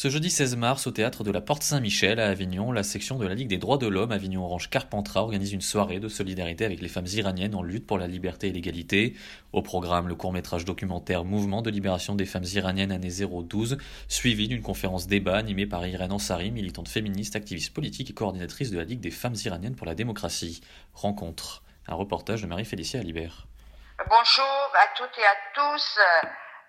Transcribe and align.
Ce 0.00 0.08
jeudi 0.08 0.30
16 0.30 0.56
mars, 0.56 0.86
au 0.86 0.92
théâtre 0.92 1.24
de 1.24 1.30
la 1.30 1.42
Porte 1.42 1.62
Saint-Michel 1.62 2.20
à 2.20 2.28
Avignon, 2.28 2.72
la 2.72 2.82
section 2.82 3.18
de 3.18 3.26
la 3.26 3.34
Ligue 3.34 3.48
des 3.48 3.58
droits 3.58 3.76
de 3.76 3.86
l'homme 3.86 4.12
Avignon 4.12 4.42
Orange 4.46 4.70
Carpentras 4.70 5.20
organise 5.20 5.52
une 5.52 5.60
soirée 5.60 6.00
de 6.00 6.08
solidarité 6.08 6.64
avec 6.64 6.80
les 6.80 6.88
femmes 6.88 7.04
iraniennes 7.06 7.54
en 7.54 7.62
lutte 7.62 7.86
pour 7.86 7.98
la 7.98 8.06
liberté 8.06 8.46
et 8.46 8.50
l'égalité. 8.50 9.14
Au 9.52 9.60
programme, 9.60 10.08
le 10.08 10.14
court-métrage 10.14 10.64
documentaire 10.64 11.26
Mouvement 11.26 11.60
de 11.60 11.68
libération 11.68 12.14
des 12.14 12.24
femmes 12.24 12.46
iraniennes 12.54 12.92
année 12.92 13.10
012, 13.10 13.76
suivi 14.08 14.48
d'une 14.48 14.62
conférence 14.62 15.06
débat 15.06 15.36
animée 15.36 15.66
par 15.66 15.86
Irène 15.86 16.12
Ansari, 16.12 16.50
militante 16.50 16.88
féministe, 16.88 17.36
activiste 17.36 17.74
politique 17.74 18.08
et 18.08 18.14
coordinatrice 18.14 18.70
de 18.70 18.78
la 18.78 18.84
Ligue 18.84 19.00
des 19.00 19.10
femmes 19.10 19.36
iraniennes 19.44 19.76
pour 19.76 19.86
la 19.86 19.94
démocratie. 19.94 20.62
Rencontre. 20.94 21.62
Un 21.88 21.94
reportage 21.94 22.40
de 22.40 22.46
Marie-Félicia 22.46 23.00
Alibert. 23.00 23.48
Bonjour 24.08 24.70
à 24.72 24.96
toutes 24.96 25.18
et 25.18 25.26
à 25.26 25.36
tous. 25.54 25.98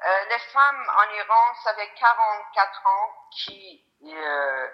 Euh, 0.03 0.25
les 0.29 0.39
femmes 0.39 0.91
en 0.97 1.13
Iran, 1.13 1.53
ça 1.63 1.75
fait 1.75 1.93
44 1.93 2.87
ans 2.87 3.13
qui 3.31 3.85
euh, 4.03 4.67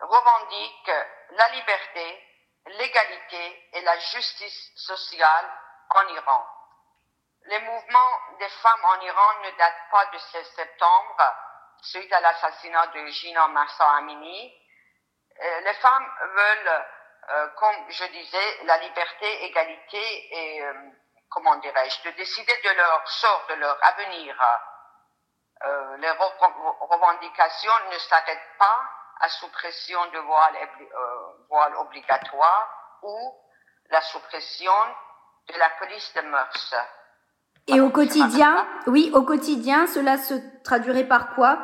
revendiquent 0.00 0.92
la 1.30 1.48
liberté, 1.48 2.22
l'égalité 2.66 3.68
et 3.72 3.80
la 3.80 3.98
justice 3.98 4.72
sociale 4.76 5.50
en 5.90 6.08
Iran. 6.08 6.46
Les 7.46 7.60
mouvements 7.60 8.20
des 8.38 8.48
femmes 8.48 8.84
en 8.84 9.00
Iran 9.00 9.40
ne 9.44 9.50
datent 9.56 9.90
pas 9.90 10.06
de 10.06 10.18
ce 10.18 10.42
septembre, 10.42 11.34
suite 11.80 12.12
à 12.12 12.20
l'assassinat 12.20 12.88
de 12.88 13.06
Gina 13.06 13.48
Massa 13.48 13.88
Amini. 13.92 14.52
Euh, 15.40 15.60
les 15.60 15.74
femmes 15.74 16.12
veulent, 16.20 16.84
euh, 17.30 17.48
comme 17.56 17.90
je 17.90 18.04
disais, 18.06 18.64
la 18.64 18.76
liberté, 18.78 19.44
égalité 19.44 20.58
et 20.58 20.64
comment 21.28 21.56
dirais-je, 21.56 22.10
de 22.10 22.16
décider 22.16 22.52
de 22.64 22.70
leur 22.76 23.08
sort, 23.08 23.46
de 23.50 23.54
leur 23.54 23.78
avenir. 23.82 24.36
Euh, 25.64 25.96
les 25.98 26.10
revendications 26.10 27.72
ne 27.90 27.98
s'arrêtent 27.98 28.56
pas 28.58 28.80
à 29.20 29.28
suppression 29.28 30.04
de 30.12 30.18
voile, 30.18 30.56
euh, 30.80 31.46
voile 31.48 31.74
obligatoire 31.76 32.98
ou 33.02 33.34
la 33.90 34.00
suppression 34.02 34.72
de 35.48 35.58
la 35.58 35.70
police 35.70 36.12
de 36.14 36.20
mœurs. 36.22 36.74
Et 37.68 37.80
au 37.80 37.90
quotidien, 37.90 38.66
oui, 38.86 39.10
au 39.14 39.22
quotidien, 39.22 39.86
cela 39.86 40.18
se 40.18 40.34
traduirait 40.62 41.08
par 41.08 41.34
quoi? 41.34 41.58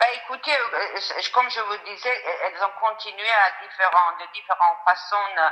Ben, 0.00 0.08
écoutez, 0.24 0.52
euh, 0.52 1.22
comme 1.32 1.48
je 1.50 1.60
vous 1.60 1.76
disais, 1.84 2.24
elles 2.44 2.64
ont 2.64 2.80
continué 2.80 3.28
à 3.28 3.62
différents, 3.62 4.12
de 4.18 4.32
différentes 4.32 4.78
façons 4.86 5.16
euh, 5.38 5.48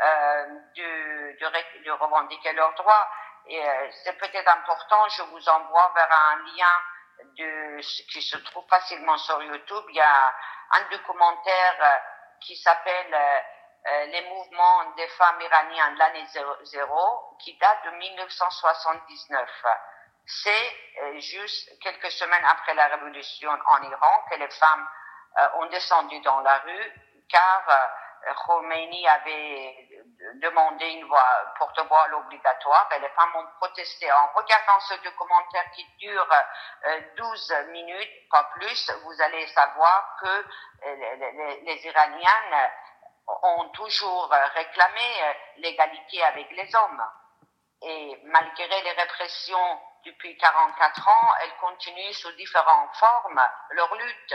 de, 0.00 1.38
de, 1.38 1.84
de, 1.84 1.90
revendiquer 1.90 2.52
leurs 2.52 2.74
droits. 2.74 3.08
Et 3.46 3.60
euh, 3.60 3.90
c'est 4.04 4.16
peut-être 4.18 4.48
important, 4.48 5.08
je 5.08 5.22
vous 5.22 5.48
envoie 5.48 5.92
vers 5.94 6.12
un 6.12 6.36
lien 6.56 7.24
de, 7.36 7.80
qui 8.12 8.22
se 8.22 8.36
trouve 8.38 8.66
facilement 8.68 9.18
sur 9.18 9.42
YouTube. 9.42 9.84
Il 9.88 9.96
y 9.96 10.00
a 10.00 10.34
un 10.72 10.82
documentaire 10.90 11.76
euh, 11.80 11.96
qui 12.40 12.56
s'appelle 12.56 13.12
euh, 13.12 14.06
Les 14.06 14.22
mouvements 14.28 14.92
des 14.96 15.08
femmes 15.08 15.40
iraniennes 15.40 15.94
de 15.94 15.98
l'année 15.98 16.26
zéro, 16.64 17.36
qui 17.40 17.56
date 17.58 17.84
de 17.86 17.90
1979. 17.90 19.50
C'est 20.26 21.20
juste 21.20 21.76
quelques 21.80 22.10
semaines 22.12 22.44
après 22.44 22.74
la 22.74 22.86
révolution 22.88 23.50
en 23.50 23.82
Iran 23.82 24.24
que 24.30 24.36
les 24.36 24.50
femmes 24.50 24.88
ont 25.56 25.66
descendu 25.66 26.20
dans 26.20 26.40
la 26.40 26.58
rue, 26.58 26.92
car 27.28 27.90
Khomeini 28.44 29.08
avait 29.08 29.88
demandé 30.34 30.86
une 30.86 31.06
voix 31.06 31.52
porte-voix 31.58 32.06
obligatoire 32.14 32.88
et 32.96 33.00
les 33.00 33.08
femmes 33.10 33.36
ont 33.36 33.46
protesté. 33.58 34.10
En 34.12 34.28
regardant 34.34 34.80
ce 34.80 34.94
documentaire 35.02 35.70
qui 35.72 35.86
dure 35.98 36.28
12 37.16 37.50
euh, 37.50 37.64
minutes, 37.72 38.28
pas 38.30 38.44
plus, 38.54 38.90
vous 39.04 39.22
allez 39.22 39.46
savoir 39.48 40.16
que 40.22 40.26
euh, 40.26 41.16
les, 41.16 41.60
les, 41.62 41.86
Iraniennes 41.86 42.70
ont 43.26 43.68
toujours 43.70 44.30
réclamé 44.54 45.22
euh, 45.22 45.32
l'égalité 45.58 46.22
avec 46.24 46.50
les 46.52 46.74
hommes. 46.74 47.04
Et 47.82 48.20
malgré 48.24 48.82
les 48.82 48.92
répressions 48.92 49.80
depuis 50.04 50.36
44 50.36 51.08
ans, 51.08 51.34
elles 51.42 51.56
continuent 51.60 52.12
sous 52.12 52.32
différentes 52.32 52.94
formes 52.96 53.42
leur 53.70 53.94
lutte. 53.94 54.34